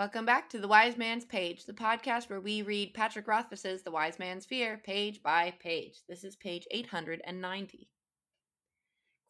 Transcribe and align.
Welcome 0.00 0.24
back 0.24 0.48
to 0.48 0.58
The 0.58 0.66
Wise 0.66 0.96
Man's 0.96 1.26
Page, 1.26 1.66
the 1.66 1.74
podcast 1.74 2.30
where 2.30 2.40
we 2.40 2.62
read 2.62 2.94
Patrick 2.94 3.28
Rothfuss's 3.28 3.82
The 3.82 3.90
Wise 3.90 4.18
Man's 4.18 4.46
Fear 4.46 4.80
page 4.82 5.22
by 5.22 5.52
page. 5.62 5.98
This 6.08 6.24
is 6.24 6.36
page 6.36 6.66
890. 6.70 7.86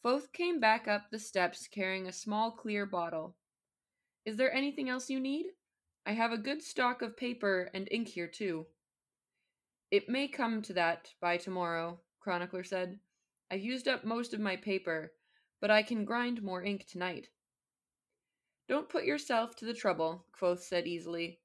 Kvothe 0.04 0.32
came 0.32 0.60
back 0.60 0.86
up 0.86 1.10
the 1.10 1.18
steps 1.18 1.66
carrying 1.66 2.06
a 2.06 2.12
small 2.12 2.52
clear 2.52 2.86
bottle. 2.86 3.34
Is 4.24 4.36
there 4.36 4.54
anything 4.54 4.88
else 4.88 5.10
you 5.10 5.18
need? 5.18 5.46
I 6.06 6.12
have 6.12 6.30
a 6.30 6.38
good 6.38 6.62
stock 6.62 7.02
of 7.02 7.16
paper 7.16 7.68
and 7.74 7.88
ink 7.90 8.06
here, 8.06 8.28
too. 8.28 8.66
It 9.90 10.08
may 10.08 10.28
come 10.28 10.62
to 10.62 10.72
that 10.74 11.08
by 11.20 11.36
tomorrow, 11.36 11.98
Chronicler 12.20 12.62
said. 12.62 13.00
I've 13.50 13.60
used 13.60 13.88
up 13.88 14.04
most 14.04 14.32
of 14.34 14.38
my 14.38 14.54
paper, 14.54 15.14
but 15.60 15.72
I 15.72 15.82
can 15.82 16.04
grind 16.04 16.44
more 16.44 16.62
ink 16.62 16.86
tonight. 16.86 17.26
Don't 18.70 18.88
put 18.88 19.04
yourself 19.04 19.56
to 19.56 19.64
the 19.64 19.74
trouble, 19.74 20.24
Kvothe 20.30 20.60
said 20.60 20.86
easily. 20.86 21.40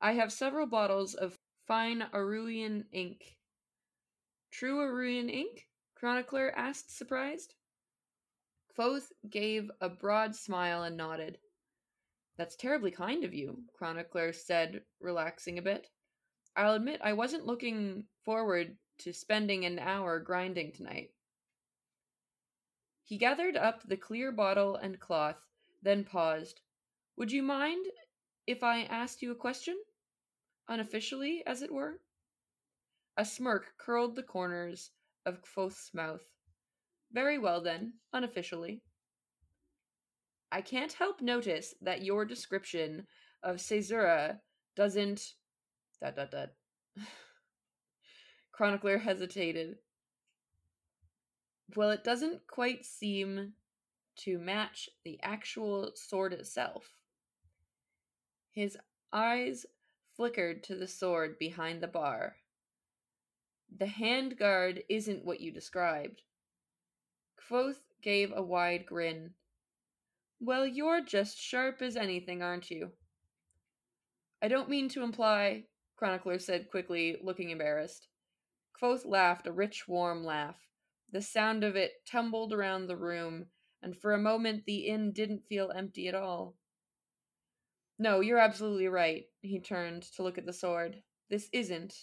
I 0.00 0.12
have 0.12 0.32
several 0.32 0.68
bottles 0.68 1.14
of 1.14 1.36
fine 1.66 2.06
Aruian 2.14 2.84
ink. 2.92 3.36
True 4.52 4.78
Aruian 4.78 5.28
ink? 5.28 5.66
Chronicler 5.96 6.52
asked, 6.56 6.96
surprised. 6.96 7.54
Kvothe 8.72 9.10
gave 9.28 9.68
a 9.80 9.88
broad 9.88 10.36
smile 10.36 10.84
and 10.84 10.96
nodded. 10.96 11.38
That's 12.36 12.54
terribly 12.54 12.92
kind 12.92 13.24
of 13.24 13.34
you, 13.34 13.64
Chronicler 13.76 14.32
said, 14.32 14.82
relaxing 15.00 15.58
a 15.58 15.62
bit. 15.62 15.88
I'll 16.54 16.74
admit 16.74 17.00
I 17.02 17.14
wasn't 17.14 17.46
looking 17.46 18.04
forward 18.24 18.76
to 18.98 19.12
spending 19.12 19.64
an 19.64 19.80
hour 19.80 20.20
grinding 20.20 20.70
tonight. 20.70 21.10
He 23.02 23.18
gathered 23.18 23.56
up 23.56 23.82
the 23.82 23.96
clear 23.96 24.30
bottle 24.30 24.76
and 24.76 25.00
cloth 25.00 25.47
then 25.82 26.04
paused. 26.04 26.60
Would 27.16 27.32
you 27.32 27.42
mind 27.42 27.86
if 28.46 28.62
I 28.62 28.82
asked 28.82 29.22
you 29.22 29.32
a 29.32 29.36
question? 29.36 29.76
Unofficially, 30.68 31.42
as 31.46 31.62
it 31.62 31.72
were? 31.72 32.00
A 33.16 33.24
smirk 33.24 33.72
curled 33.78 34.14
the 34.14 34.22
corners 34.22 34.90
of 35.26 35.42
Kvothe's 35.42 35.90
mouth. 35.92 36.22
Very 37.12 37.38
well, 37.38 37.60
then, 37.60 37.94
unofficially. 38.12 38.82
I 40.50 40.60
can't 40.60 40.92
help 40.92 41.20
notice 41.20 41.74
that 41.82 42.02
your 42.02 42.24
description 42.24 43.06
of 43.42 43.56
Caesura 43.56 44.40
doesn't. 44.76 45.34
Dot, 46.00 46.16
dot, 46.16 46.30
dot. 46.30 46.50
Chronicler 48.52 48.98
hesitated. 48.98 49.76
Well, 51.76 51.90
it 51.90 52.04
doesn't 52.04 52.46
quite 52.46 52.86
seem 52.86 53.52
to 54.24 54.38
match 54.38 54.88
the 55.04 55.18
actual 55.22 55.92
sword 55.94 56.32
itself. 56.32 56.88
His 58.50 58.76
eyes 59.12 59.66
flickered 60.16 60.64
to 60.64 60.74
the 60.74 60.88
sword 60.88 61.38
behind 61.38 61.82
the 61.82 61.88
bar. 61.88 62.36
The 63.76 63.86
handguard 63.86 64.82
isn't 64.88 65.24
what 65.24 65.40
you 65.40 65.52
described. 65.52 66.22
Kvothe 67.38 67.80
gave 68.02 68.32
a 68.34 68.42
wide 68.42 68.86
grin. 68.86 69.34
Well, 70.40 70.66
you're 70.66 71.00
just 71.00 71.38
sharp 71.38 71.82
as 71.82 71.96
anything, 71.96 72.42
aren't 72.42 72.70
you? 72.70 72.92
I 74.42 74.48
don't 74.48 74.68
mean 74.68 74.88
to 74.90 75.02
imply, 75.02 75.64
Chronicler 75.96 76.38
said 76.38 76.70
quickly, 76.70 77.16
looking 77.22 77.50
embarrassed. 77.50 78.08
Kvothe 78.80 79.04
laughed 79.04 79.46
a 79.46 79.52
rich, 79.52 79.88
warm 79.88 80.24
laugh. 80.24 80.56
The 81.10 81.22
sound 81.22 81.64
of 81.64 81.74
it 81.74 82.04
tumbled 82.06 82.52
around 82.52 82.86
the 82.86 82.96
room 82.96 83.46
and 83.82 83.96
for 83.96 84.12
a 84.12 84.18
moment 84.18 84.64
the 84.66 84.86
inn 84.86 85.12
didn't 85.12 85.46
feel 85.48 85.72
empty 85.74 86.08
at 86.08 86.14
all. 86.14 86.54
No, 87.98 88.20
you're 88.20 88.38
absolutely 88.38 88.88
right. 88.88 89.24
He 89.42 89.58
turned 89.58 90.02
to 90.14 90.22
look 90.22 90.38
at 90.38 90.46
the 90.46 90.52
sword. 90.52 91.02
This 91.30 91.48
isn't. 91.52 91.94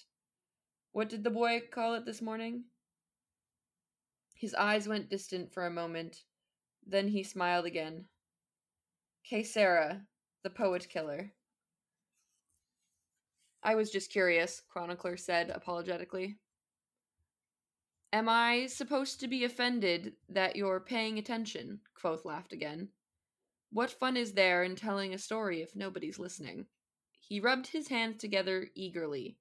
What 0.91 1.09
did 1.09 1.23
the 1.23 1.29
boy 1.29 1.61
call 1.71 1.95
it 1.95 2.05
this 2.05 2.21
morning? 2.21 2.65
His 4.35 4.53
eyes 4.53 4.87
went 4.87 5.09
distant 5.09 5.53
for 5.53 5.65
a 5.65 5.71
moment. 5.71 6.23
Then 6.85 7.07
he 7.07 7.23
smiled 7.23 7.65
again. 7.65 8.05
Caesura, 9.29 10.01
the 10.43 10.49
poet 10.49 10.87
killer. 10.89 11.31
I 13.63 13.73
was 13.75 13.89
just 13.89 14.11
curious, 14.11 14.61
Chronicler 14.69 15.17
said 15.17 15.49
apologetically. 15.49 16.37
Am 18.15 18.29
I 18.29 18.67
supposed 18.67 19.19
to 19.19 19.27
be 19.27 19.43
offended 19.43 20.13
that 20.29 20.55
you're 20.55 20.79
paying 20.79 21.17
attention? 21.17 21.81
Kvothe 22.01 22.23
laughed 22.23 22.53
again. 22.53 22.87
What 23.73 23.91
fun 23.91 24.15
is 24.15 24.31
there 24.31 24.63
in 24.63 24.77
telling 24.77 25.13
a 25.13 25.17
story 25.17 25.61
if 25.61 25.75
nobody's 25.75 26.17
listening? 26.17 26.67
He 27.19 27.41
rubbed 27.41 27.67
his 27.67 27.89
hands 27.89 28.21
together 28.21 28.69
eagerly. 28.73 29.35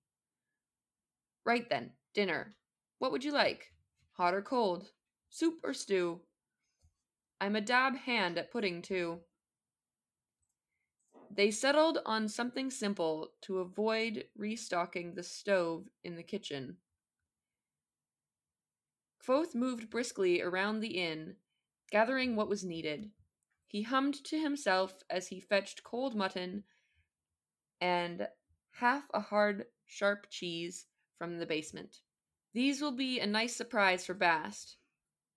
Right 1.47 1.71
then, 1.71 1.93
dinner. 2.15 2.57
What 2.99 3.13
would 3.13 3.23
you 3.23 3.31
like? 3.31 3.71
Hot 4.15 4.35
or 4.35 4.43
cold? 4.43 4.91
Soup 5.31 5.61
or 5.63 5.73
stew? 5.73 6.19
I'm 7.41 7.55
a 7.55 7.61
dab 7.61 7.95
hand 7.95 8.39
at 8.39 8.51
pudding, 8.51 8.83
too. 8.83 9.21
They 11.31 11.53
settled 11.53 11.99
on 12.05 12.29
something 12.29 12.73
simple 12.73 13.35
to 13.43 13.61
avoid 13.61 14.25
restocking 14.37 15.15
the 15.15 15.23
stove 15.23 15.85
in 16.03 16.17
the 16.17 16.25
kitchen. 16.25 16.79
Kvothe 19.25 19.55
moved 19.55 19.89
briskly 19.89 20.43
around 20.43 20.81
the 20.81 20.99
inn, 20.99 21.37
gathering 21.91 22.37
what 22.37 22.49
was 22.49 22.63
needed. 22.63 23.11
He 23.67 23.83
hummed 23.83 24.23
to 24.25 24.39
himself 24.39 25.03
as 25.09 25.29
he 25.29 25.41
fetched 25.41 25.83
cold 25.83 26.15
mutton 26.15 26.65
and 27.81 28.29
half 28.73 29.05
a 29.15 29.21
hard, 29.21 29.65
sharp 29.87 30.27
cheese 30.29 30.87
from 31.17 31.39
the 31.39 31.47
basement. 31.47 32.01
These 32.53 32.83
will 32.83 32.93
be 32.93 33.19
a 33.19 33.27
nice 33.27 33.57
surprise 33.57 34.05
for 34.05 34.15
Bast. 34.15 34.77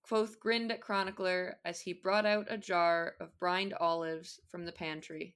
Kvothe 0.06 0.38
grinned 0.38 0.70
at 0.70 0.82
Chronicler 0.82 1.58
as 1.64 1.80
he 1.80 1.92
brought 1.94 2.26
out 2.26 2.46
a 2.50 2.58
jar 2.58 3.14
of 3.20 3.38
brined 3.38 3.72
olives 3.74 4.38
from 4.48 4.66
the 4.66 4.72
pantry. 4.72 5.34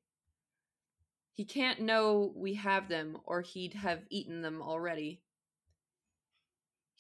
He 1.32 1.46
can't 1.46 1.80
know 1.80 2.32
we 2.36 2.54
have 2.54 2.88
them, 2.88 3.18
or 3.24 3.40
he'd 3.40 3.74
have 3.74 4.04
eaten 4.10 4.42
them 4.42 4.60
already. 4.60 5.22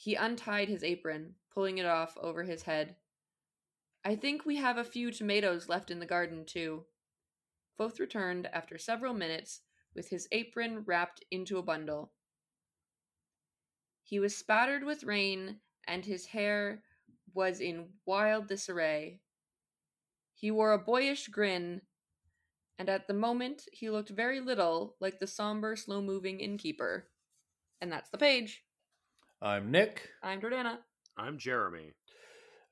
He 0.02 0.16
untied 0.16 0.68
his 0.68 0.82
apron, 0.82 1.36
pulling 1.54 1.78
it 1.78 1.86
off 1.86 2.16
over 2.20 2.42
his 2.42 2.62
head. 2.62 2.96
I 4.04 4.16
think 4.16 4.44
we 4.44 4.56
have 4.56 4.76
a 4.76 4.82
few 4.82 5.12
tomatoes 5.12 5.68
left 5.68 5.92
in 5.92 6.00
the 6.00 6.06
garden, 6.06 6.44
too. 6.44 6.86
Kvothe 7.78 8.00
returned 8.00 8.48
after 8.48 8.78
several 8.78 9.14
minutes 9.14 9.60
with 9.94 10.08
his 10.08 10.26
apron 10.32 10.82
wrapped 10.86 11.24
into 11.30 11.56
a 11.56 11.62
bundle. 11.62 12.10
He 14.02 14.18
was 14.18 14.36
spattered 14.36 14.82
with 14.82 15.04
rain, 15.04 15.60
and 15.86 16.04
his 16.04 16.26
hair 16.26 16.82
was 17.32 17.60
in 17.60 17.90
wild 18.04 18.48
disarray. 18.48 19.20
He 20.34 20.50
wore 20.50 20.72
a 20.72 20.78
boyish 20.78 21.28
grin, 21.28 21.80
and 22.76 22.88
at 22.88 23.06
the 23.06 23.14
moment 23.14 23.68
he 23.72 23.88
looked 23.88 24.10
very 24.10 24.40
little 24.40 24.96
like 24.98 25.20
the 25.20 25.28
somber, 25.28 25.76
slow 25.76 26.02
moving 26.02 26.40
innkeeper. 26.40 27.06
And 27.80 27.92
that's 27.92 28.10
the 28.10 28.18
page. 28.18 28.64
I'm 29.44 29.72
Nick. 29.72 30.08
I'm 30.22 30.40
Jordana. 30.40 30.78
I'm 31.18 31.36
Jeremy. 31.36 31.94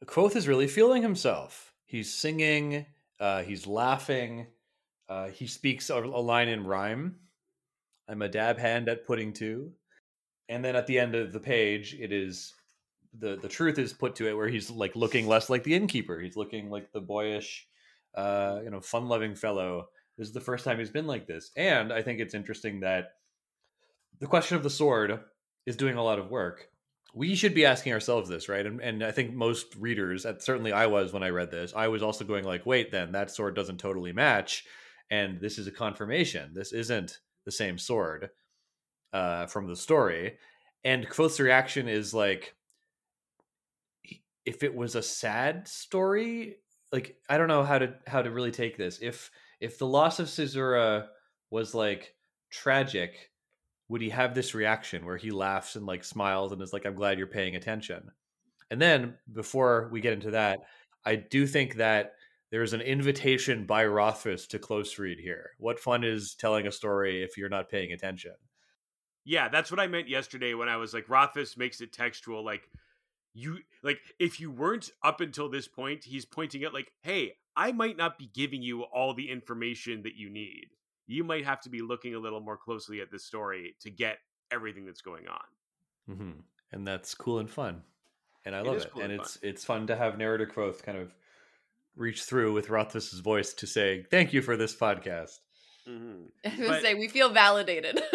Kvothe 0.04 0.36
is 0.36 0.46
really 0.46 0.68
feeling 0.68 1.02
himself. 1.02 1.72
He's 1.84 2.14
singing, 2.14 2.86
uh, 3.18 3.42
he's 3.42 3.66
laughing, 3.66 4.46
uh, 5.08 5.30
he 5.30 5.48
speaks 5.48 5.90
a, 5.90 5.96
a 5.96 6.22
line 6.22 6.46
in 6.46 6.64
rhyme. 6.64 7.16
I'm 8.08 8.22
a 8.22 8.28
dab 8.28 8.56
hand 8.56 8.88
at 8.88 9.04
pudding 9.04 9.32
too. 9.32 9.72
And 10.48 10.64
then 10.64 10.76
at 10.76 10.86
the 10.86 11.00
end 11.00 11.16
of 11.16 11.32
the 11.32 11.40
page, 11.40 11.96
it 11.98 12.12
is 12.12 12.54
the 13.18 13.34
the 13.34 13.48
truth 13.48 13.76
is 13.76 13.92
put 13.92 14.14
to 14.16 14.28
it 14.28 14.36
where 14.36 14.48
he's 14.48 14.70
like 14.70 14.94
looking 14.94 15.26
less 15.26 15.50
like 15.50 15.64
the 15.64 15.74
innkeeper. 15.74 16.20
He's 16.20 16.36
looking 16.36 16.70
like 16.70 16.92
the 16.92 17.00
boyish, 17.00 17.66
uh, 18.14 18.60
you 18.62 18.70
know, 18.70 18.80
fun 18.80 19.08
loving 19.08 19.34
fellow. 19.34 19.88
This 20.16 20.28
is 20.28 20.34
the 20.34 20.40
first 20.40 20.64
time 20.64 20.78
he's 20.78 20.90
been 20.90 21.08
like 21.08 21.26
this. 21.26 21.50
And 21.56 21.92
I 21.92 22.02
think 22.02 22.20
it's 22.20 22.34
interesting 22.34 22.78
that 22.80 23.14
the 24.20 24.28
question 24.28 24.56
of 24.56 24.62
the 24.62 24.70
sword 24.70 25.18
is 25.66 25.76
doing 25.76 25.96
a 25.96 26.02
lot 26.02 26.18
of 26.18 26.30
work. 26.30 26.68
We 27.14 27.34
should 27.34 27.54
be 27.54 27.66
asking 27.66 27.92
ourselves 27.92 28.28
this, 28.28 28.48
right? 28.48 28.64
And, 28.64 28.80
and 28.80 29.02
I 29.02 29.10
think 29.10 29.32
most 29.32 29.74
readers, 29.76 30.24
certainly 30.38 30.72
I 30.72 30.86
was 30.86 31.12
when 31.12 31.24
I 31.24 31.30
read 31.30 31.50
this, 31.50 31.72
I 31.74 31.88
was 31.88 32.02
also 32.02 32.24
going 32.24 32.44
like, 32.44 32.66
wait, 32.66 32.92
then 32.92 33.12
that 33.12 33.30
sword 33.30 33.56
doesn't 33.56 33.78
totally 33.78 34.12
match, 34.12 34.64
and 35.10 35.40
this 35.40 35.58
is 35.58 35.66
a 35.66 35.72
confirmation. 35.72 36.52
This 36.54 36.72
isn't 36.72 37.18
the 37.44 37.50
same 37.50 37.78
sword 37.78 38.30
uh, 39.12 39.46
from 39.46 39.66
the 39.66 39.76
story. 39.76 40.38
And 40.84 41.08
Kvothe's 41.08 41.40
reaction 41.40 41.88
is 41.88 42.14
like, 42.14 42.54
if 44.46 44.62
it 44.62 44.74
was 44.74 44.94
a 44.94 45.02
sad 45.02 45.68
story, 45.68 46.56
like 46.92 47.16
I 47.28 47.38
don't 47.38 47.48
know 47.48 47.64
how 47.64 47.78
to 47.78 47.94
how 48.06 48.22
to 48.22 48.30
really 48.30 48.50
take 48.50 48.76
this. 48.76 48.98
If 49.02 49.30
if 49.60 49.78
the 49.78 49.86
loss 49.86 50.18
of 50.18 50.26
Caesura 50.26 51.08
was 51.50 51.74
like 51.74 52.14
tragic, 52.50 53.29
would 53.90 54.00
he 54.00 54.08
have 54.08 54.34
this 54.34 54.54
reaction 54.54 55.04
where 55.04 55.16
he 55.16 55.32
laughs 55.32 55.74
and 55.74 55.84
like 55.84 56.04
smiles 56.04 56.52
and 56.52 56.62
is 56.62 56.72
like, 56.72 56.86
I'm 56.86 56.94
glad 56.94 57.18
you're 57.18 57.26
paying 57.26 57.56
attention? 57.56 58.12
And 58.70 58.80
then 58.80 59.14
before 59.32 59.88
we 59.90 60.00
get 60.00 60.12
into 60.12 60.30
that, 60.30 60.60
I 61.04 61.16
do 61.16 61.44
think 61.44 61.74
that 61.74 62.12
there's 62.52 62.72
an 62.72 62.82
invitation 62.82 63.66
by 63.66 63.84
Rothfuss 63.84 64.46
to 64.46 64.60
close 64.60 64.96
read 64.96 65.18
here. 65.18 65.50
What 65.58 65.80
fun 65.80 66.04
is 66.04 66.36
telling 66.36 66.68
a 66.68 66.72
story 66.72 67.24
if 67.24 67.36
you're 67.36 67.48
not 67.48 67.68
paying 67.68 67.92
attention? 67.92 68.34
Yeah, 69.24 69.48
that's 69.48 69.72
what 69.72 69.80
I 69.80 69.88
meant 69.88 70.08
yesterday 70.08 70.54
when 70.54 70.68
I 70.68 70.76
was 70.76 70.94
like 70.94 71.08
Rothfuss 71.08 71.56
makes 71.56 71.80
it 71.80 71.92
textual. 71.92 72.44
Like 72.44 72.68
you, 73.34 73.58
like 73.82 73.98
if 74.20 74.38
you 74.38 74.52
weren't 74.52 74.92
up 75.02 75.20
until 75.20 75.48
this 75.48 75.66
point, 75.66 76.04
he's 76.04 76.24
pointing 76.24 76.64
out 76.64 76.72
like, 76.72 76.92
hey, 77.02 77.32
I 77.56 77.72
might 77.72 77.96
not 77.96 78.18
be 78.18 78.30
giving 78.32 78.62
you 78.62 78.82
all 78.82 79.14
the 79.14 79.30
information 79.30 80.04
that 80.04 80.14
you 80.14 80.30
need. 80.30 80.68
You 81.10 81.24
might 81.24 81.44
have 81.44 81.60
to 81.62 81.70
be 81.70 81.80
looking 81.82 82.14
a 82.14 82.18
little 82.18 82.40
more 82.40 82.56
closely 82.56 83.00
at 83.00 83.10
this 83.10 83.24
story 83.24 83.74
to 83.80 83.90
get 83.90 84.18
everything 84.52 84.86
that's 84.86 85.00
going 85.00 85.26
on. 85.28 86.14
Mm-hmm. 86.14 86.30
And 86.72 86.86
that's 86.86 87.14
cool 87.14 87.40
and 87.40 87.50
fun, 87.50 87.82
and 88.44 88.54
I 88.54 88.60
love 88.60 88.76
is 88.76 88.84
it. 88.84 88.92
cool 88.92 89.02
and 89.02 89.12
and 89.12 89.20
it's 89.20 89.38
it's 89.42 89.64
fun 89.64 89.88
to 89.88 89.96
have 89.96 90.16
narrator 90.18 90.46
Kvothe 90.46 90.82
kind 90.82 90.96
of 90.98 91.12
reach 91.96 92.22
through 92.22 92.52
with 92.52 92.70
Rothfuss's 92.70 93.18
voice 93.18 93.52
to 93.54 93.66
say 93.66 94.04
thank 94.10 94.32
you 94.32 94.40
for 94.40 94.56
this 94.56 94.74
podcast. 94.74 95.38
Mm-hmm. 95.88 96.26
I 96.44 96.48
was 96.48 96.56
gonna 96.58 96.68
But- 96.68 96.82
say 96.82 96.94
we 96.94 97.08
feel 97.08 97.30
validated. 97.30 98.00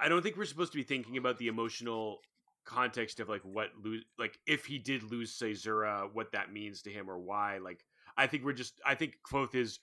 I 0.00 0.08
don't 0.08 0.22
think 0.22 0.36
we're 0.36 0.44
supposed 0.44 0.72
to 0.72 0.78
be 0.78 0.84
thinking 0.84 1.16
about 1.16 1.38
the 1.38 1.48
emotional 1.48 2.20
context 2.64 3.18
of 3.18 3.28
like 3.28 3.40
what 3.42 3.68
lose 3.82 4.04
like 4.18 4.38
if 4.46 4.66
he 4.66 4.78
did 4.78 5.02
lose 5.02 5.36
Caesura, 5.38 6.08
what 6.12 6.32
that 6.32 6.52
means 6.52 6.82
to 6.82 6.90
him 6.90 7.08
or 7.10 7.18
why. 7.18 7.58
Like 7.58 7.84
I 8.16 8.26
think 8.26 8.44
we're 8.44 8.52
just 8.52 8.80
I 8.86 8.94
think 8.94 9.14
Kvothe 9.28 9.54
is 9.54 9.80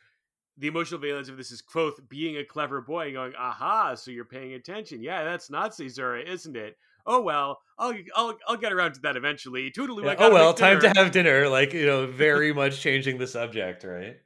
the 0.58 0.68
emotional 0.68 1.00
valence 1.00 1.30
of 1.30 1.38
this 1.38 1.52
is 1.52 1.62
Kvothe 1.62 2.08
being 2.08 2.38
a 2.38 2.44
clever 2.44 2.82
boy 2.82 3.06
and 3.06 3.14
going, 3.14 3.34
aha, 3.38 3.96
so 3.96 4.12
you're 4.12 4.26
paying 4.26 4.54
attention. 4.54 5.04
Yeah, 5.04 5.24
that's 5.24 5.50
not 5.50 5.76
Caesura, 5.76 6.22
isn't 6.22 6.56
it? 6.56 6.78
Oh 7.06 7.22
well, 7.22 7.60
I'll 7.78 7.94
I'll 8.16 8.38
I'll 8.48 8.58
get 8.58 8.74
around 8.74 8.94
to 8.94 9.02
that 9.02 9.16
eventually. 9.16 9.70
Toodaloo. 9.72 10.06
Yeah, 10.06 10.16
oh 10.18 10.34
well, 10.34 10.54
time 10.54 10.80
to 10.82 10.92
have 10.96 11.12
dinner. 11.12 11.48
Like 11.48 11.74
you 11.74 11.86
know, 11.86 12.08
very 12.08 12.52
much 12.62 12.82
changing 12.82 13.20
the 13.20 13.28
subject, 13.28 13.84
right? 13.84 14.18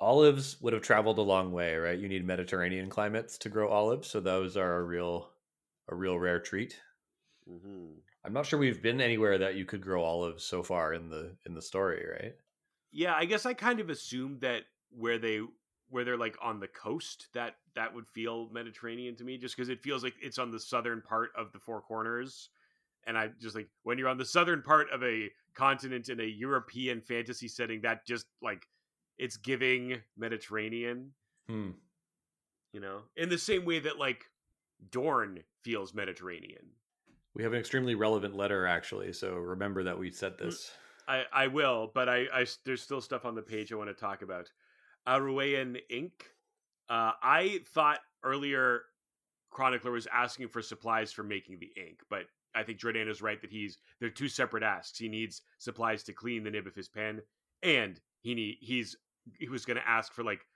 Olives 0.00 0.60
would 0.60 0.72
have 0.72 0.82
traveled 0.82 1.18
a 1.18 1.22
long 1.22 1.52
way, 1.52 1.76
right? 1.76 1.98
You 1.98 2.08
need 2.08 2.26
Mediterranean 2.26 2.90
climates 2.90 3.38
to 3.38 3.48
grow 3.48 3.68
olives, 3.70 4.08
so 4.08 4.20
those 4.20 4.56
are 4.56 4.76
a 4.76 4.82
real, 4.82 5.30
a 5.88 5.94
real 5.94 6.18
rare 6.18 6.40
treat. 6.40 6.78
Mhm. 7.48 7.94
I'm 8.24 8.32
not 8.32 8.44
sure 8.44 8.58
we've 8.58 8.82
been 8.82 9.00
anywhere 9.00 9.38
that 9.38 9.54
you 9.54 9.64
could 9.64 9.80
grow 9.80 10.02
olives 10.02 10.44
so 10.44 10.62
far 10.62 10.92
in 10.92 11.08
the 11.08 11.36
in 11.46 11.54
the 11.54 11.62
story, 11.62 12.04
right? 12.20 12.34
Yeah, 12.90 13.14
I 13.14 13.24
guess 13.26 13.46
I 13.46 13.54
kind 13.54 13.78
of 13.78 13.88
assumed 13.88 14.40
that 14.40 14.64
where 14.98 15.18
they 15.18 15.40
where 15.88 16.04
they're 16.04 16.16
like 16.16 16.36
on 16.42 16.58
the 16.58 16.66
coast 16.66 17.28
that 17.32 17.56
that 17.74 17.94
would 17.94 18.08
feel 18.08 18.48
Mediterranean 18.50 19.14
to 19.16 19.24
me 19.24 19.38
just 19.38 19.56
because 19.56 19.68
it 19.68 19.80
feels 19.82 20.02
like 20.02 20.14
it's 20.20 20.38
on 20.38 20.50
the 20.50 20.58
southern 20.58 21.00
part 21.00 21.30
of 21.36 21.52
the 21.52 21.58
four 21.58 21.80
corners 21.80 22.50
and 23.06 23.16
I 23.16 23.28
just 23.40 23.54
like 23.54 23.68
when 23.84 23.98
you're 23.98 24.08
on 24.08 24.18
the 24.18 24.24
southern 24.24 24.62
part 24.62 24.90
of 24.90 25.02
a 25.02 25.30
continent 25.54 26.08
in 26.08 26.20
a 26.20 26.24
European 26.24 27.00
fantasy 27.00 27.48
setting 27.48 27.80
that 27.82 28.04
just 28.06 28.26
like 28.42 28.66
it's 29.18 29.36
giving 29.36 30.02
Mediterranean, 30.16 31.12
Hmm. 31.48 31.70
you 32.72 32.80
know, 32.80 33.02
in 33.16 33.28
the 33.28 33.38
same 33.38 33.64
way 33.64 33.78
that 33.78 33.98
like 33.98 34.24
Dorne 34.90 35.42
feels 35.62 35.94
Mediterranean. 35.94 36.66
We 37.34 37.42
have 37.42 37.52
an 37.52 37.58
extremely 37.58 37.94
relevant 37.94 38.34
letter, 38.34 38.66
actually. 38.66 39.12
So 39.12 39.34
remember 39.34 39.84
that 39.84 39.98
we 39.98 40.10
said 40.10 40.38
this. 40.38 40.72
I, 41.08 41.24
I 41.32 41.46
will, 41.46 41.90
but 41.94 42.08
i 42.08 42.26
i 42.32 42.46
there's 42.64 42.82
still 42.82 43.00
stuff 43.00 43.24
on 43.24 43.34
the 43.34 43.42
page 43.42 43.72
I 43.72 43.76
want 43.76 43.90
to 43.90 43.94
talk 43.94 44.22
about. 44.22 44.50
Aruean 45.06 45.78
ink. 45.90 46.32
Uh, 46.88 47.12
I 47.22 47.60
thought 47.72 48.00
earlier 48.22 48.82
Chronicler 49.50 49.92
was 49.92 50.06
asking 50.12 50.48
for 50.48 50.62
supplies 50.62 51.12
for 51.12 51.22
making 51.22 51.58
the 51.58 51.70
ink, 51.80 52.00
but 52.10 52.26
I 52.54 52.62
think 52.62 52.78
Jordan 52.78 53.08
is 53.08 53.22
right 53.22 53.40
that 53.40 53.50
he's 53.50 53.78
they're 54.00 54.10
two 54.10 54.28
separate 54.28 54.62
asks. 54.62 54.98
He 54.98 55.08
needs 55.08 55.42
supplies 55.58 56.02
to 56.04 56.12
clean 56.12 56.42
the 56.42 56.50
nib 56.50 56.66
of 56.66 56.74
his 56.74 56.88
pen, 56.88 57.20
and 57.62 58.00
he 58.22 58.34
need 58.34 58.56
he's 58.60 58.96
he 59.38 59.48
was 59.48 59.64
going 59.64 59.78
to 59.78 59.88
ask 59.88 60.12
for 60.12 60.24
like 60.24 60.46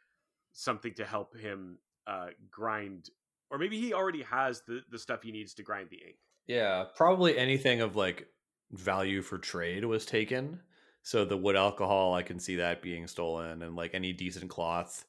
something 0.52 0.94
to 0.94 1.04
help 1.04 1.36
him 1.36 1.78
uh, 2.06 2.28
grind, 2.50 3.10
or 3.50 3.58
maybe 3.58 3.80
he 3.80 3.94
already 3.94 4.22
has 4.22 4.62
the 4.66 4.82
the 4.90 4.98
stuff 4.98 5.22
he 5.22 5.32
needs 5.32 5.54
to 5.54 5.62
grind 5.62 5.88
the 5.90 5.96
ink. 5.96 6.16
Yeah, 6.46 6.84
probably 6.94 7.38
anything 7.38 7.80
of 7.80 7.96
like 7.96 8.26
value 8.72 9.22
for 9.22 9.38
trade 9.38 9.84
was 9.84 10.06
taken. 10.06 10.60
So 11.02 11.24
the 11.24 11.36
wood 11.36 11.56
alcohol, 11.56 12.14
I 12.14 12.22
can 12.22 12.38
see 12.38 12.56
that 12.56 12.82
being 12.82 13.06
stolen, 13.06 13.62
and 13.62 13.74
like 13.76 13.94
any 13.94 14.12
decent 14.12 14.50
cloth, 14.50 15.04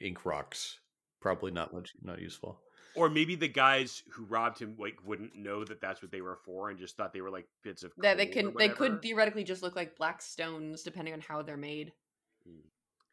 ink 0.00 0.24
rocks, 0.24 0.78
probably 1.20 1.50
not 1.50 1.72
much, 1.74 1.92
not 2.02 2.20
useful. 2.20 2.60
or 2.94 3.08
maybe 3.08 3.34
the 3.36 3.48
guys 3.48 4.02
who 4.10 4.24
robbed 4.24 4.58
him 4.58 4.76
like 4.78 4.96
wouldn't 5.04 5.34
know 5.34 5.64
that 5.64 5.80
that's 5.80 6.02
what 6.02 6.10
they 6.10 6.20
were 6.20 6.38
for 6.44 6.68
and 6.70 6.78
just 6.78 6.94
thought 6.96 7.12
they 7.12 7.22
were 7.22 7.30
like 7.30 7.46
bits 7.62 7.82
of 7.82 7.92
that 7.98 8.16
they 8.18 8.26
coal 8.26 8.48
or 8.48 8.50
can 8.50 8.58
they 8.58 8.68
could 8.68 9.00
theoretically 9.00 9.44
just 9.44 9.62
look 9.62 9.74
like 9.74 9.96
black 9.96 10.20
stones 10.20 10.82
depending 10.82 11.14
on 11.14 11.20
how 11.20 11.40
they're 11.42 11.56
made. 11.56 11.92
Mm. 12.46 12.60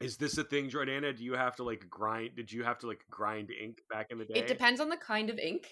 is 0.02 0.18
this 0.18 0.38
a 0.38 0.44
thing 0.44 0.70
jordana 0.70 1.16
do 1.16 1.24
you 1.24 1.34
have 1.34 1.56
to 1.56 1.64
like 1.64 1.90
grind 1.90 2.32
did 2.36 2.52
you 2.52 2.64
have 2.64 2.78
to 2.80 2.88
like 2.88 3.06
grind 3.10 3.52
ink 3.52 3.78
back 3.90 4.08
in 4.10 4.18
the 4.18 4.26
day 4.26 4.40
It 4.40 4.48
depends 4.48 4.82
on 4.82 4.90
the 4.90 4.98
kind 4.98 5.30
of 5.30 5.38
ink. 5.40 5.68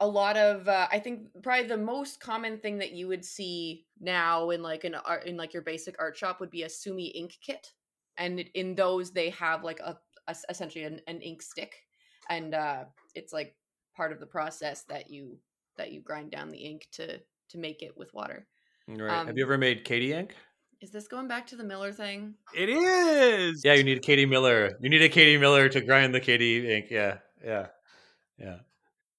A 0.00 0.06
lot 0.06 0.36
of 0.36 0.68
uh, 0.68 0.88
I 0.90 0.98
think 0.98 1.28
probably 1.42 1.68
the 1.68 1.76
most 1.76 2.20
common 2.20 2.58
thing 2.58 2.78
that 2.78 2.92
you 2.92 3.08
would 3.08 3.24
see 3.24 3.86
now 4.00 4.50
in 4.50 4.62
like 4.62 4.84
an 4.84 4.94
art 4.94 5.24
in 5.24 5.36
like 5.36 5.54
your 5.54 5.62
basic 5.62 5.96
art 5.98 6.16
shop 6.16 6.38
would 6.40 6.50
be 6.50 6.64
a 6.64 6.68
Sumi 6.68 7.06
ink 7.08 7.36
kit, 7.40 7.72
and 8.18 8.40
in 8.54 8.74
those 8.74 9.10
they 9.10 9.30
have 9.30 9.64
like 9.64 9.80
a, 9.80 9.96
a 10.26 10.36
essentially 10.50 10.84
an, 10.84 11.00
an 11.06 11.22
ink 11.22 11.40
stick, 11.40 11.76
and 12.28 12.54
uh, 12.54 12.84
it's 13.14 13.32
like 13.32 13.56
part 13.96 14.12
of 14.12 14.20
the 14.20 14.26
process 14.26 14.84
that 14.88 15.10
you 15.10 15.38
that 15.78 15.92
you 15.92 16.02
grind 16.02 16.30
down 16.30 16.50
the 16.50 16.58
ink 16.58 16.88
to 16.92 17.18
to 17.48 17.58
make 17.58 17.82
it 17.82 17.96
with 17.96 18.12
water. 18.12 18.46
Right? 18.88 19.20
Um, 19.20 19.26
have 19.26 19.36
you 19.36 19.44
ever 19.44 19.58
made 19.58 19.84
Katie 19.84 20.12
ink? 20.12 20.34
Is 20.80 20.90
this 20.90 21.08
going 21.08 21.26
back 21.26 21.46
to 21.48 21.56
the 21.56 21.64
Miller 21.64 21.92
thing? 21.92 22.34
it 22.54 22.68
is 22.68 23.62
Yeah, 23.64 23.74
you 23.74 23.84
need 23.84 23.98
a 23.98 24.00
Katie 24.00 24.26
Miller. 24.26 24.76
You 24.80 24.90
need 24.90 25.02
a 25.02 25.08
Katie 25.08 25.38
Miller 25.38 25.68
to 25.70 25.80
grind 25.80 26.14
the 26.14 26.20
Katie 26.20 26.70
ink. 26.70 26.86
Yeah, 26.90 27.18
yeah, 27.44 27.68
yeah. 28.38 28.58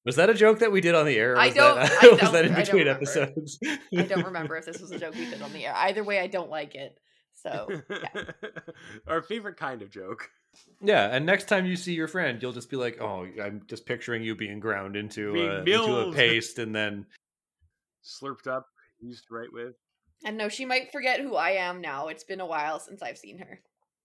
Was 0.08 0.16
that 0.16 0.30
a 0.30 0.34
joke 0.34 0.60
that 0.60 0.72
we 0.72 0.80
did 0.82 0.96
on 0.96 1.06
the 1.06 1.16
air? 1.18 1.34
Or 1.34 1.38
I 1.38 1.48
was 1.48 1.56
don't- 1.56 1.76
That, 1.76 1.92
I 2.04 2.08
was 2.08 2.20
don't- 2.22 2.32
that 2.34 2.46
in 2.46 2.54
between 2.56 2.88
remember. 2.88 3.02
episodes? 3.04 3.60
I 3.64 4.04
don't 4.04 4.24
remember 4.32 4.56
if 4.58 4.66
this 4.66 4.80
was 4.80 4.90
a 4.92 4.98
joke 4.98 5.14
we 5.16 5.30
did 5.30 5.42
on 5.42 5.52
the 5.54 5.66
air. 5.66 5.74
Either 5.76 6.04
way, 6.04 6.20
I 6.20 6.28
don't 6.28 6.50
like 6.50 6.74
it. 6.76 6.98
So 7.34 7.68
our 9.08 9.22
favorite 9.22 9.58
kind 9.58 9.82
of 9.82 9.92
joke 9.92 10.30
Yeah, 10.82 11.08
and 11.16 11.26
next 11.26 11.48
time 11.48 11.66
you 11.66 11.76
see 11.76 11.94
your 11.94 12.08
friend, 12.08 12.42
you'll 12.42 12.54
just 12.54 12.70
be 12.70 12.78
like, 12.78 13.00
"Oh, 13.00 13.28
I'm 13.42 13.62
just 13.68 13.86
picturing 13.86 14.24
you 14.24 14.34
being 14.36 14.60
ground 14.60 14.96
into 14.96 15.34
Being 15.34 15.50
a, 15.52 15.58
into 15.60 15.98
a 16.10 16.14
paste, 16.14 16.58
and 16.58 16.74
then 16.76 17.06
slurped 18.04 18.48
up 18.48 18.66
used 19.02 19.28
to 19.28 19.36
write 19.36 19.54
with 19.54 19.76
And 20.26 20.38
no, 20.38 20.50
she 20.50 20.66
might 20.66 20.92
forget 20.92 21.20
who 21.20 21.36
I 21.36 21.52
am 21.52 21.80
now. 21.82 22.08
It's 22.08 22.24
been 22.24 22.40
a 22.42 22.46
while 22.46 22.80
since 22.80 23.04
I've 23.04 23.18
seen 23.20 23.38
her. 23.40 23.60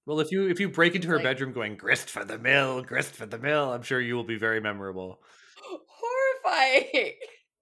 well, 0.04 0.20
if 0.20 0.30
you 0.30 0.48
if 0.48 0.60
you 0.60 0.68
break 0.68 0.94
into 0.94 1.08
her 1.08 1.16
Like- 1.16 1.24
bedroom 1.24 1.52
going 1.52 1.76
grist 1.76 2.10
for 2.10 2.24
the 2.24 2.38
mill, 2.38 2.82
grist 2.82 3.12
for 3.14 3.24
the 3.26 3.38
mill, 3.38 3.72
I'm 3.72 3.82
sure 3.82 4.00
you 4.00 4.14
will 4.16 4.24
be 4.24 4.36
very 4.36 4.60
memorable. 4.60 5.22
Horrifying. 6.44 7.12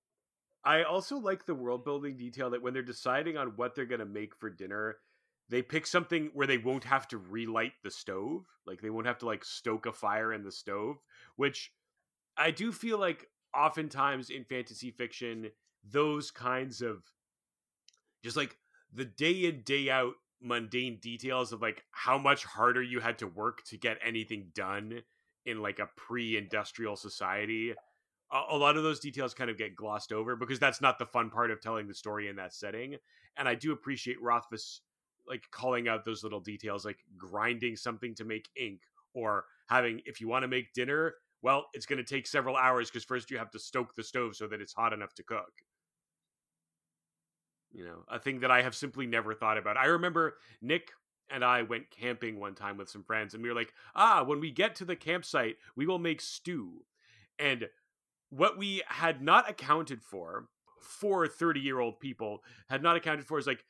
I 0.64 0.82
also 0.82 1.16
like 1.16 1.46
the 1.46 1.54
world 1.54 1.84
building 1.84 2.16
detail 2.16 2.50
that 2.50 2.62
when 2.62 2.74
they're 2.74 2.82
deciding 2.82 3.36
on 3.36 3.52
what 3.56 3.74
they're 3.74 3.86
going 3.86 4.00
to 4.00 4.06
make 4.06 4.36
for 4.36 4.50
dinner, 4.50 4.96
they 5.48 5.62
pick 5.62 5.86
something 5.86 6.30
where 6.34 6.46
they 6.46 6.58
won't 6.58 6.84
have 6.84 7.08
to 7.08 7.18
relight 7.18 7.72
the 7.82 7.90
stove. 7.90 8.44
Like 8.66 8.82
they 8.82 8.90
won't 8.90 9.06
have 9.06 9.18
to 9.18 9.26
like 9.26 9.44
stoke 9.44 9.86
a 9.86 9.92
fire 9.92 10.32
in 10.32 10.44
the 10.44 10.52
stove, 10.52 10.96
which 11.36 11.72
I 12.36 12.50
do 12.50 12.72
feel 12.72 12.98
like 12.98 13.26
oftentimes 13.56 14.30
in 14.30 14.44
fantasy 14.44 14.90
fiction, 14.90 15.50
those 15.82 16.30
kinds 16.30 16.82
of 16.82 17.02
just 18.22 18.36
like 18.36 18.56
the 18.92 19.06
day 19.06 19.44
in, 19.44 19.62
day 19.62 19.88
out 19.88 20.14
mundane 20.42 20.98
details 21.00 21.52
of 21.52 21.62
like 21.62 21.84
how 21.90 22.18
much 22.18 22.44
harder 22.44 22.82
you 22.82 23.00
had 23.00 23.18
to 23.18 23.26
work 23.26 23.62
to 23.64 23.76
get 23.76 23.98
anything 24.04 24.50
done 24.54 25.02
in 25.46 25.62
like 25.62 25.78
a 25.78 25.88
pre 25.96 26.36
industrial 26.36 26.96
society 26.96 27.74
a, 28.32 28.56
lot 28.56 28.76
of 28.76 28.82
those 28.82 29.00
details 29.00 29.34
kind 29.34 29.50
of 29.50 29.58
get 29.58 29.74
glossed 29.74 30.12
over 30.12 30.36
because 30.36 30.58
that's 30.58 30.80
not 30.80 30.98
the 30.98 31.06
fun 31.06 31.30
part 31.30 31.50
of 31.50 31.60
telling 31.60 31.88
the 31.88 31.94
story 31.94 32.28
in 32.28 32.36
that 32.36 32.54
setting. 32.54 32.96
And 33.36 33.48
I 33.48 33.54
do 33.54 33.72
appreciate 33.72 34.20
Rothfuss 34.22 34.82
like 35.26 35.44
calling 35.50 35.88
out 35.88 36.04
those 36.04 36.22
little 36.22 36.40
details, 36.40 36.84
like 36.84 36.98
grinding 37.16 37.76
something 37.76 38.14
to 38.16 38.24
make 38.24 38.48
ink, 38.56 38.80
or 39.14 39.44
having 39.68 40.00
if 40.06 40.20
you 40.20 40.28
want 40.28 40.42
to 40.42 40.48
make 40.48 40.72
dinner, 40.72 41.14
well, 41.42 41.66
it's 41.72 41.86
going 41.86 41.98
to 41.98 42.04
take 42.04 42.26
several 42.26 42.56
hours 42.56 42.90
because 42.90 43.04
first 43.04 43.30
you 43.30 43.38
have 43.38 43.50
to 43.50 43.58
stoke 43.58 43.94
the 43.94 44.02
stove 44.02 44.36
so 44.36 44.46
that 44.46 44.60
it's 44.60 44.74
hot 44.74 44.92
enough 44.92 45.14
to 45.14 45.22
cook. 45.22 45.52
You 47.72 47.84
know, 47.84 48.04
a 48.08 48.18
thing 48.18 48.40
that 48.40 48.50
I 48.50 48.62
have 48.62 48.74
simply 48.74 49.06
never 49.06 49.34
thought 49.34 49.56
about. 49.56 49.76
I 49.76 49.86
remember 49.86 50.36
Nick 50.60 50.90
and 51.30 51.44
I 51.44 51.62
went 51.62 51.90
camping 51.90 52.38
one 52.38 52.54
time 52.54 52.76
with 52.76 52.90
some 52.90 53.04
friends, 53.04 53.32
and 53.32 53.42
we 53.42 53.48
were 53.48 53.54
like, 53.54 53.72
ah, 53.94 54.24
when 54.24 54.40
we 54.40 54.50
get 54.50 54.74
to 54.76 54.84
the 54.84 54.96
campsite, 54.96 55.56
we 55.76 55.86
will 55.86 56.00
make 56.00 56.20
stew. 56.20 56.84
And 57.38 57.68
what 58.30 58.56
we 58.56 58.82
had 58.86 59.22
not 59.22 59.48
accounted 59.48 60.02
for 60.02 60.46
for 60.80 61.28
30 61.28 61.60
year 61.60 61.78
old 61.78 62.00
people 62.00 62.38
had 62.68 62.82
not 62.82 62.96
accounted 62.96 63.26
for 63.26 63.38
is 63.38 63.46
like 63.46 63.64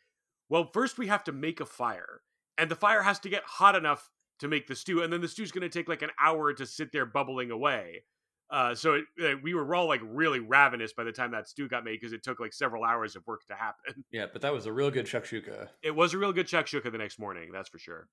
well 0.49 0.71
first 0.73 0.97
we 0.99 1.09
have 1.09 1.25
to 1.25 1.33
make 1.33 1.61
a 1.61 1.67
fire 1.67 2.21
and 2.57 2.71
the 2.71 2.77
fire 2.77 3.03
has 3.03 3.19
to 3.19 3.29
get 3.29 3.43
hot 3.45 3.75
enough 3.75 4.11
to 4.39 4.49
make 4.49 4.67
the 4.67 4.77
stew 4.77 5.03
and 5.03 5.13
then 5.13 5.21
the 5.21 5.29
stew's 5.29 5.51
going 5.53 5.69
to 5.69 5.69
take 5.69 5.89
like 5.89 6.03
an 6.03 6.11
hour 6.21 6.53
to 6.53 6.65
sit 6.65 6.93
there 6.93 7.05
bubbling 7.07 7.51
away 7.51 8.05
Uh, 8.51 8.75
so 8.75 8.95
it, 8.95 9.05
uh, 9.23 9.37
we 9.43 9.55
were 9.55 9.75
all 9.75 9.87
like 9.87 10.01
really 10.05 10.41
ravenous 10.41 10.93
by 10.93 11.05
the 11.05 11.13
time 11.13 11.31
that 11.31 11.49
stew 11.49 11.69
got 11.69 11.85
made 11.85 12.01
because 12.01 12.13
it 12.13 12.23
took 12.25 12.41
like 12.41 12.53
several 12.53 12.83
hours 12.83 13.15
of 13.15 13.25
work 13.27 13.45
to 13.47 13.55
happen. 13.55 14.05
Yeah, 14.11 14.27
but 14.33 14.43
that 14.43 14.53
was 14.53 14.67
a 14.67 14.73
real 14.73 14.91
good 14.91 15.07
shakshuka. 15.07 15.69
It 15.83 15.95
was 15.95 16.15
a 16.15 16.19
real 16.19 16.33
good 16.33 16.49
shakshuka 16.49 16.91
the 16.91 16.99
next 16.99 17.19
morning, 17.21 17.51
that's 17.53 17.69
for 17.69 17.79
sure. 17.79 18.09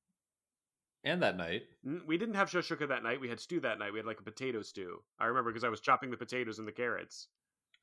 And 1.03 1.21
that 1.23 1.37
night, 1.37 1.63
We 2.05 2.17
didn't 2.17 2.35
have 2.35 2.49
shakshuka 2.49 2.87
that 2.89 3.03
night. 3.03 3.21
We 3.21 3.29
had 3.29 3.39
stew 3.39 3.59
that 3.61 3.79
night. 3.79 3.93
We 3.93 3.99
had 3.99 4.05
like 4.05 4.19
a 4.19 4.23
potato 4.23 4.61
stew. 4.61 5.01
I 5.19 5.25
remember 5.25 5.51
because 5.51 5.63
I 5.63 5.69
was 5.69 5.79
chopping 5.79 6.11
the 6.11 6.17
potatoes 6.17 6.59
and 6.59 6.67
the 6.67 6.71
carrots. 6.71 7.27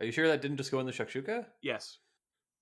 are 0.00 0.06
you 0.06 0.12
sure 0.12 0.28
that 0.28 0.42
didn't 0.42 0.56
just 0.58 0.70
go 0.70 0.80
in 0.80 0.86
the 0.86 0.92
shakshuka? 0.92 1.46
Yes, 1.62 1.98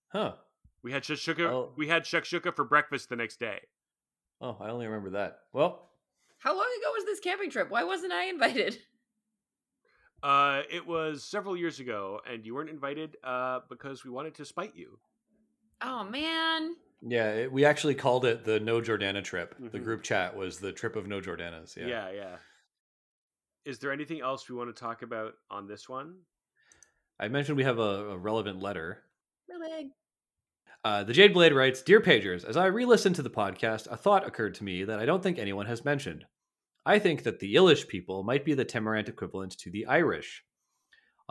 Huh. 0.08 0.34
we 0.82 0.92
had 0.92 1.02
shakshuka. 1.02 1.48
Oh. 1.48 1.72
We 1.76 1.88
had 1.88 2.04
shakshuka 2.04 2.54
for 2.54 2.64
breakfast 2.64 3.08
the 3.08 3.16
next 3.16 3.40
day. 3.40 3.60
Oh, 4.40 4.56
I 4.60 4.68
only 4.70 4.86
remember 4.86 5.10
that. 5.10 5.38
Well, 5.52 5.90
How 6.38 6.52
long 6.52 6.66
ago 6.80 6.90
was 6.94 7.04
this 7.06 7.20
camping 7.20 7.50
trip? 7.50 7.70
Why 7.70 7.84
wasn't 7.84 8.12
I 8.12 8.26
invited? 8.26 8.78
Uh, 10.22 10.62
it 10.70 10.86
was 10.86 11.24
several 11.24 11.56
years 11.56 11.80
ago, 11.80 12.20
and 12.30 12.46
you 12.46 12.54
weren't 12.54 12.70
invited 12.70 13.16
uh, 13.24 13.58
because 13.68 14.04
we 14.04 14.10
wanted 14.10 14.32
to 14.36 14.44
spite 14.44 14.76
you. 14.76 14.98
Oh 15.80 16.04
man. 16.04 16.76
Yeah, 17.04 17.30
it, 17.32 17.52
we 17.52 17.64
actually 17.64 17.94
called 17.96 18.24
it 18.24 18.44
the 18.44 18.60
No 18.60 18.80
Jordana 18.80 19.24
trip. 19.24 19.54
The 19.58 19.78
Mhm. 19.78 19.84
group 19.84 20.02
chat 20.02 20.36
was 20.36 20.58
the 20.60 20.72
trip 20.72 20.94
of 20.96 21.06
No 21.06 21.20
Jordanas. 21.20 21.76
Yeah. 21.76 21.86
Yeah. 21.88 22.10
yeah, 22.12 22.36
Is 23.64 23.78
there 23.80 23.92
anything 23.92 24.20
else 24.20 24.48
we 24.48 24.54
want 24.56 24.74
to 24.74 24.80
talk 24.80 25.02
about 25.02 25.34
on 25.50 25.66
this 25.66 25.88
one? 25.88 26.20
I 27.18 27.28
mentioned 27.28 27.56
we 27.56 27.64
have 27.64 27.78
a, 27.78 28.10
a 28.10 28.18
relevant 28.18 28.60
letter. 28.60 29.04
Really? 29.48 29.90
Uh, 30.84 31.04
the 31.04 31.12
Jade 31.12 31.32
Blade 31.32 31.52
writes 31.52 31.82
Dear 31.82 32.00
Pagers, 32.00 32.44
as 32.44 32.56
I 32.56 32.66
re 32.66 32.84
listened 32.84 33.14
to 33.16 33.22
the 33.22 33.30
podcast, 33.30 33.86
a 33.90 33.96
thought 33.96 34.26
occurred 34.26 34.54
to 34.56 34.64
me 34.64 34.82
that 34.84 34.98
I 34.98 35.06
don't 35.06 35.22
think 35.22 35.38
anyone 35.38 35.66
has 35.66 35.84
mentioned. 35.84 36.24
I 36.84 36.98
think 36.98 37.22
that 37.22 37.38
the 37.38 37.54
Yllish 37.54 37.86
people 37.86 38.24
might 38.24 38.44
be 38.44 38.54
the 38.54 38.64
Temerant 38.64 39.08
equivalent 39.08 39.56
to 39.58 39.70
the 39.70 39.86
Irish. 39.86 40.44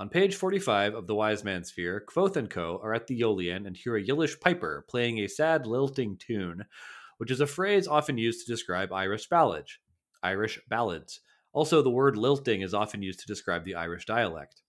On 0.01 0.09
page 0.09 0.35
45 0.35 0.95
of 0.95 1.05
the 1.05 1.13
Wise 1.13 1.43
Man's 1.43 1.69
Fear, 1.69 2.03
Kvothe 2.09 2.35
and 2.35 2.49
Co. 2.49 2.79
are 2.81 2.91
at 2.91 3.05
the 3.05 3.21
Eolian 3.21 3.67
and 3.67 3.77
hear 3.77 3.95
a 3.95 4.03
Yllish 4.03 4.39
piper 4.39 4.83
playing 4.89 5.19
a 5.19 5.27
sad 5.27 5.67
lilting 5.67 6.17
tune, 6.17 6.65
which 7.19 7.29
is 7.29 7.39
a 7.39 7.45
phrase 7.45 7.87
often 7.87 8.17
used 8.17 8.43
to 8.43 8.51
describe 8.51 8.91
Irish 8.91 9.29
ballads. 9.29 9.77
Irish 10.23 10.59
ballads. 10.67 11.19
Also, 11.53 11.83
the 11.83 11.91
word 11.91 12.17
lilting 12.17 12.61
is 12.61 12.73
often 12.73 13.03
used 13.03 13.19
to 13.19 13.27
describe 13.27 13.63
the 13.63 13.75
Irish 13.75 14.07
dialect. 14.07 14.63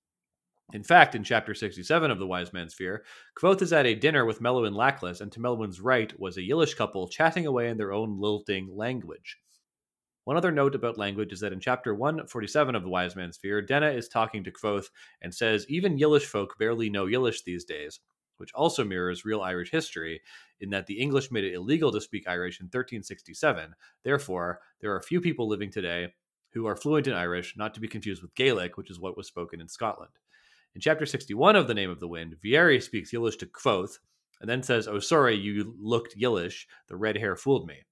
In 0.75 0.83
fact, 0.83 1.15
in 1.15 1.25
chapter 1.25 1.55
67 1.55 2.11
of 2.11 2.19
the 2.19 2.27
Wise 2.27 2.53
Man's 2.53 2.75
Fear, 2.75 3.03
Kvothe 3.35 3.63
is 3.63 3.73
at 3.73 3.87
a 3.87 3.95
dinner 3.95 4.27
with 4.27 4.43
Meluan 4.43 4.75
Lackless, 4.75 5.23
and 5.23 5.33
to 5.33 5.41
Meluan's 5.41 5.81
right 5.81 6.13
was 6.21 6.37
a 6.37 6.43
Yllish 6.43 6.75
couple 6.75 7.09
chatting 7.09 7.47
away 7.47 7.71
in 7.71 7.79
their 7.79 7.95
own 7.95 8.21
lilting 8.21 8.69
language. 8.77 9.39
One 10.25 10.37
other 10.37 10.53
note 10.53 10.77
about 10.77 10.99
language 10.99 11.33
is 11.33 11.41
that 11.41 11.53
in 11.53 11.59
chapter 11.59 11.95
147 11.95 12.77
of 12.77 12.85
the 12.85 12.89
Wise 12.89 13.17
Man's 13.17 13.37
Fear, 13.37 13.63
Denna 13.63 13.91
is 13.91 14.09
talking 14.09 14.45
to 14.45 14.53
Kvothe 14.53 14.89
and 15.21 15.35
says 15.35 15.67
even 15.69 15.99
Yllish 15.99 16.27
folk 16.27 16.57
barely 16.59 16.89
know 16.89 17.09
Yllish 17.09 17.43
these 17.43 17.65
days, 17.65 17.99
which 18.37 18.53
also 18.55 18.85
mirrors 18.85 19.25
real 19.25 19.41
Irish 19.41 19.73
history 19.73 20.21
in 20.61 20.71
that 20.71 20.87
the 20.87 21.01
English 21.01 21.33
made 21.33 21.43
it 21.43 21.55
illegal 21.55 21.91
to 21.91 22.01
speak 22.01 22.29
Irish 22.29 22.61
in 22.61 22.67
1367. 22.67 23.75
Therefore, 24.05 24.61
there 24.81 24.95
are 24.95 25.03
few 25.03 25.21
people 25.21 25.49
living 25.49 25.73
today 25.73 26.15
who 26.53 26.67
are 26.67 26.77
fluent 26.77 27.09
in 27.09 27.15
Irish, 27.15 27.57
not 27.57 27.75
to 27.75 27.81
be 27.81 27.89
confused 27.89 28.23
with 28.23 28.35
Gaelic, 28.37 28.77
which 28.77 28.91
is 28.91 29.01
what 29.01 29.17
was 29.17 29.27
spoken 29.27 29.61
in 29.61 29.69
Scotland. 29.69 30.13
In 30.77 30.81
chapter 30.81 31.05
61 31.05 31.57
of 31.57 31.67
The 31.67 31.75
Name 31.75 31.91
of 31.91 31.99
the 31.99 32.09
Wind, 32.09 32.37
Vieri 32.45 32.81
speaks 32.81 33.13
Yllish 33.13 33.39
to 33.39 33.47
Kvothe 33.47 33.99
and 34.41 34.49
then 34.49 34.63
says, 34.63 34.87
Oh, 34.87 35.01
sorry, 35.01 35.35
you 35.35 35.75
looked 35.81 36.15
Yllish. 36.17 36.67
The 36.89 36.97
red 36.97 37.17
hair 37.17 37.35
fooled 37.35 37.67
me. 37.67 37.83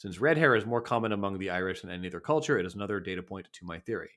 Since 0.00 0.18
red 0.18 0.38
hair 0.38 0.56
is 0.56 0.64
more 0.64 0.80
common 0.80 1.12
among 1.12 1.38
the 1.38 1.50
Irish 1.50 1.82
than 1.82 1.90
any 1.90 2.08
other 2.08 2.20
culture, 2.20 2.58
it 2.58 2.64
is 2.64 2.74
another 2.74 3.00
data 3.00 3.22
point 3.22 3.46
to 3.52 3.66
my 3.66 3.78
theory. 3.80 4.08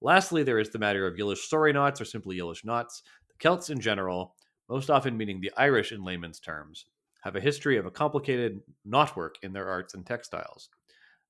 Lastly, 0.00 0.42
there 0.42 0.58
is 0.58 0.70
the 0.70 0.80
matter 0.80 1.06
of 1.06 1.16
Yllish 1.16 1.48
sorry 1.48 1.72
knots 1.72 2.00
or 2.00 2.04
simply 2.04 2.38
Yllish 2.38 2.64
knots. 2.64 3.04
The 3.28 3.34
Celts 3.38 3.70
in 3.70 3.78
general, 3.78 4.34
most 4.68 4.90
often 4.90 5.16
meaning 5.16 5.40
the 5.40 5.52
Irish 5.56 5.92
in 5.92 6.02
layman's 6.02 6.40
terms, 6.40 6.86
have 7.22 7.36
a 7.36 7.40
history 7.40 7.76
of 7.76 7.86
a 7.86 7.92
complicated 7.92 8.60
knotwork 8.84 9.34
in 9.44 9.52
their 9.52 9.68
arts 9.68 9.94
and 9.94 10.04
textiles. 10.04 10.68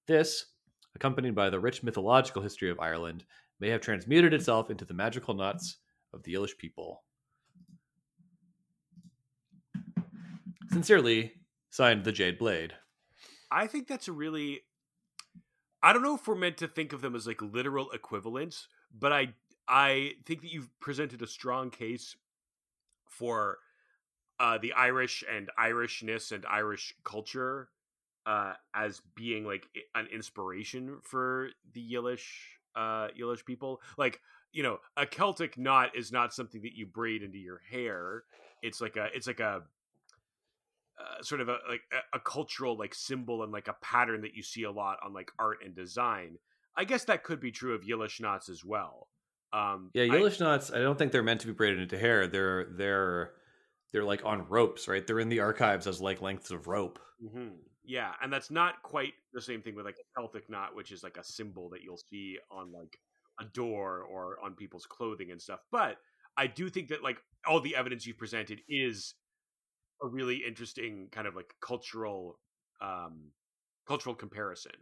This, 0.06 0.46
accompanied 0.94 1.34
by 1.34 1.50
the 1.50 1.60
rich 1.60 1.82
mythological 1.82 2.40
history 2.40 2.70
of 2.70 2.80
Ireland, 2.80 3.26
may 3.60 3.68
have 3.68 3.82
transmuted 3.82 4.32
itself 4.32 4.70
into 4.70 4.86
the 4.86 4.94
magical 4.94 5.34
knots 5.34 5.76
of 6.14 6.22
the 6.22 6.32
Yllish 6.32 6.56
people. 6.56 7.02
Sincerely, 10.72 11.34
signed 11.68 12.04
the 12.04 12.12
Jade 12.12 12.38
Blade. 12.38 12.72
I 13.50 13.66
think 13.66 13.88
that's 13.88 14.08
a 14.08 14.12
really. 14.12 14.62
I 15.82 15.92
don't 15.92 16.02
know 16.02 16.14
if 16.14 16.28
we're 16.28 16.34
meant 16.34 16.58
to 16.58 16.68
think 16.68 16.92
of 16.92 17.00
them 17.00 17.14
as 17.14 17.26
like 17.26 17.40
literal 17.40 17.90
equivalents, 17.90 18.68
but 18.96 19.12
I 19.12 19.34
I 19.66 20.12
think 20.26 20.42
that 20.42 20.52
you've 20.52 20.68
presented 20.80 21.22
a 21.22 21.26
strong 21.26 21.70
case 21.70 22.16
for 23.08 23.58
uh, 24.38 24.58
the 24.58 24.72
Irish 24.72 25.24
and 25.30 25.50
Irishness 25.58 26.32
and 26.32 26.44
Irish 26.46 26.94
culture 27.04 27.68
uh, 28.26 28.54
as 28.74 29.00
being 29.14 29.44
like 29.44 29.66
an 29.94 30.06
inspiration 30.12 30.98
for 31.02 31.50
the 31.72 31.92
Yllish 31.94 32.58
uh, 32.76 33.08
Yllish 33.18 33.44
people. 33.44 33.80
Like 33.96 34.20
you 34.52 34.62
know, 34.62 34.78
a 34.96 35.06
Celtic 35.06 35.56
knot 35.56 35.96
is 35.96 36.10
not 36.10 36.34
something 36.34 36.62
that 36.62 36.74
you 36.74 36.86
braid 36.86 37.22
into 37.22 37.38
your 37.38 37.60
hair. 37.70 38.24
It's 38.62 38.80
like 38.80 38.96
a 38.96 39.08
it's 39.14 39.26
like 39.26 39.40
a 39.40 39.62
uh, 41.00 41.22
sort 41.22 41.40
of 41.40 41.48
a 41.48 41.56
like 41.68 41.82
a, 41.92 42.16
a 42.18 42.20
cultural 42.20 42.76
like 42.76 42.94
symbol 42.94 43.42
and 43.42 43.52
like 43.52 43.68
a 43.68 43.74
pattern 43.82 44.20
that 44.22 44.34
you 44.34 44.42
see 44.42 44.64
a 44.64 44.70
lot 44.70 44.98
on 45.04 45.12
like 45.12 45.30
art 45.38 45.58
and 45.64 45.74
design. 45.74 46.36
I 46.76 46.84
guess 46.84 47.04
that 47.04 47.24
could 47.24 47.40
be 47.40 47.50
true 47.50 47.74
of 47.74 47.82
knots 48.20 48.48
as 48.48 48.64
well. 48.64 49.08
Um, 49.52 49.90
Yeah, 49.94 50.04
I- 50.04 50.18
knots. 50.40 50.72
I 50.72 50.78
don't 50.78 50.98
think 50.98 51.12
they're 51.12 51.22
meant 51.22 51.40
to 51.42 51.46
be 51.48 51.52
braided 51.52 51.80
into 51.80 51.98
hair. 51.98 52.26
They're 52.26 52.66
they're 52.76 53.32
they're 53.92 54.04
like 54.04 54.24
on 54.24 54.46
ropes, 54.48 54.86
right? 54.86 55.04
They're 55.06 55.18
in 55.20 55.28
the 55.28 55.40
archives 55.40 55.86
as 55.86 56.00
like 56.00 56.22
lengths 56.22 56.50
of 56.50 56.66
rope. 56.68 56.98
Mhm. 57.22 57.56
Yeah, 57.82 58.12
and 58.22 58.32
that's 58.32 58.50
not 58.50 58.82
quite 58.82 59.14
the 59.32 59.40
same 59.42 59.62
thing 59.62 59.74
with 59.74 59.84
like 59.84 59.96
a 59.98 60.20
Celtic 60.20 60.48
knot, 60.48 60.76
which 60.76 60.92
is 60.92 61.02
like 61.02 61.16
a 61.16 61.24
symbol 61.24 61.70
that 61.70 61.82
you'll 61.82 61.96
see 62.10 62.38
on 62.50 62.70
like 62.72 62.98
a 63.40 63.44
door 63.46 64.02
or 64.02 64.38
on 64.44 64.54
people's 64.54 64.86
clothing 64.86 65.30
and 65.32 65.40
stuff. 65.42 65.60
But 65.72 65.96
I 66.36 66.46
do 66.46 66.68
think 66.70 66.88
that 66.88 67.02
like 67.02 67.18
all 67.46 67.60
the 67.60 67.74
evidence 67.74 68.06
you've 68.06 68.18
presented 68.18 68.60
is 68.68 69.14
a 70.02 70.08
really 70.08 70.42
interesting 70.46 71.08
kind 71.10 71.26
of 71.26 71.34
like 71.34 71.54
cultural 71.60 72.38
um 72.80 73.30
cultural 73.86 74.14
comparison. 74.14 74.72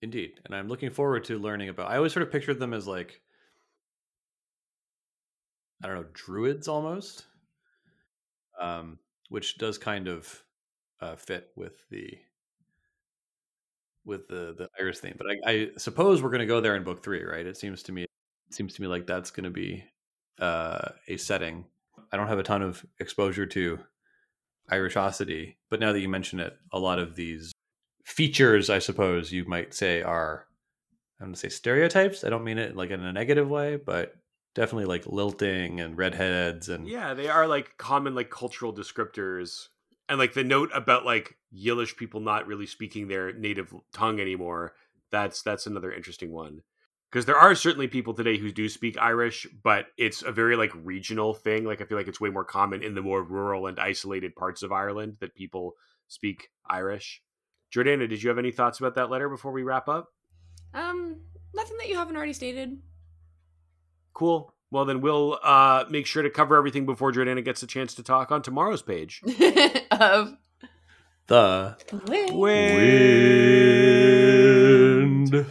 Indeed, 0.00 0.40
and 0.44 0.54
I'm 0.54 0.68
looking 0.68 0.90
forward 0.90 1.24
to 1.24 1.38
learning 1.38 1.68
about. 1.68 1.90
I 1.90 1.96
always 1.96 2.12
sort 2.12 2.22
of 2.22 2.30
pictured 2.30 2.60
them 2.60 2.72
as 2.72 2.86
like 2.86 3.20
I 5.82 5.86
don't 5.86 5.96
know, 5.96 6.06
druids 6.12 6.68
almost, 6.68 7.26
um, 8.60 8.98
which 9.28 9.58
does 9.58 9.78
kind 9.78 10.08
of 10.08 10.42
uh, 11.00 11.16
fit 11.16 11.50
with 11.56 11.88
the 11.90 12.18
with 14.04 14.26
the 14.28 14.54
the 14.56 14.68
Irish 14.80 14.98
theme. 14.98 15.16
But 15.16 15.26
I, 15.28 15.50
I 15.50 15.68
suppose 15.76 16.22
we're 16.22 16.30
going 16.30 16.40
to 16.40 16.46
go 16.46 16.60
there 16.60 16.76
in 16.76 16.82
book 16.82 17.02
three, 17.02 17.22
right? 17.22 17.46
It 17.46 17.56
seems 17.56 17.82
to 17.84 17.92
me 17.92 18.02
it 18.02 18.54
seems 18.54 18.74
to 18.74 18.82
me 18.82 18.88
like 18.88 19.06
that's 19.06 19.30
going 19.30 19.44
to 19.44 19.50
be 19.50 19.84
uh, 20.40 20.90
a 21.06 21.16
setting. 21.16 21.64
I 22.12 22.16
don't 22.16 22.28
have 22.28 22.38
a 22.38 22.44
ton 22.44 22.62
of 22.62 22.84
exposure 22.98 23.46
to 23.46 23.78
Irishosity, 24.70 25.56
but 25.70 25.80
now 25.80 25.92
that 25.92 26.00
you 26.00 26.08
mention 26.08 26.40
it, 26.40 26.56
a 26.72 26.78
lot 26.78 26.98
of 26.98 27.16
these 27.16 27.52
features, 28.04 28.70
I 28.70 28.78
suppose 28.78 29.32
you 29.32 29.44
might 29.44 29.74
say, 29.74 30.02
are 30.02 30.46
I'm 31.20 31.26
going 31.26 31.34
to 31.34 31.40
say 31.40 31.48
stereotypes. 31.48 32.22
I 32.22 32.30
don't 32.30 32.44
mean 32.44 32.58
it 32.58 32.76
like 32.76 32.90
in 32.90 33.02
a 33.02 33.12
negative 33.12 33.48
way, 33.48 33.76
but 33.76 34.14
definitely 34.54 34.86
like 34.86 35.06
lilting 35.06 35.80
and 35.80 35.98
redheads 35.98 36.68
and 36.68 36.86
Yeah, 36.88 37.14
they 37.14 37.28
are 37.28 37.46
like 37.46 37.76
common 37.76 38.14
like 38.14 38.30
cultural 38.30 38.72
descriptors. 38.72 39.68
And 40.08 40.18
like 40.18 40.34
the 40.34 40.44
note 40.44 40.70
about 40.74 41.04
like 41.04 41.36
Yiddish 41.50 41.96
people 41.96 42.20
not 42.20 42.46
really 42.46 42.66
speaking 42.66 43.08
their 43.08 43.32
native 43.32 43.74
tongue 43.92 44.20
anymore, 44.20 44.74
that's 45.10 45.42
that's 45.42 45.66
another 45.66 45.92
interesting 45.92 46.32
one. 46.32 46.62
Because 47.10 47.24
there 47.24 47.38
are 47.38 47.54
certainly 47.54 47.88
people 47.88 48.12
today 48.12 48.36
who 48.36 48.52
do 48.52 48.68
speak 48.68 48.98
Irish, 48.98 49.46
but 49.62 49.86
it's 49.96 50.22
a 50.22 50.30
very 50.30 50.56
like 50.56 50.72
regional 50.74 51.32
thing. 51.32 51.64
Like 51.64 51.80
I 51.80 51.84
feel 51.84 51.96
like 51.96 52.08
it's 52.08 52.20
way 52.20 52.28
more 52.28 52.44
common 52.44 52.82
in 52.82 52.94
the 52.94 53.00
more 53.00 53.22
rural 53.22 53.66
and 53.66 53.78
isolated 53.80 54.36
parts 54.36 54.62
of 54.62 54.72
Ireland 54.72 55.16
that 55.20 55.34
people 55.34 55.74
speak 56.08 56.50
Irish. 56.68 57.22
Jordana, 57.74 58.08
did 58.08 58.22
you 58.22 58.28
have 58.28 58.38
any 58.38 58.50
thoughts 58.50 58.78
about 58.78 58.94
that 58.96 59.10
letter 59.10 59.28
before 59.28 59.52
we 59.52 59.62
wrap 59.62 59.88
up? 59.88 60.08
Um, 60.74 61.20
nothing 61.54 61.78
that 61.78 61.88
you 61.88 61.96
haven't 61.96 62.16
already 62.16 62.34
stated. 62.34 62.78
Cool. 64.12 64.54
Well, 64.70 64.84
then 64.84 65.00
we'll 65.00 65.38
uh, 65.42 65.86
make 65.88 66.04
sure 66.06 66.22
to 66.22 66.28
cover 66.28 66.56
everything 66.56 66.84
before 66.84 67.10
Jordana 67.12 67.42
gets 67.42 67.62
a 67.62 67.66
chance 67.66 67.94
to 67.94 68.02
talk 68.02 68.30
on 68.30 68.42
tomorrow's 68.42 68.82
page. 68.82 69.22
of 69.90 70.36
the 71.26 71.76
Wait. 72.06 72.34
wind. 75.24 75.46